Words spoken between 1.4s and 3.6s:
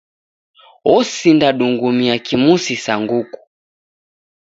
dungumia kimusi sa nguku.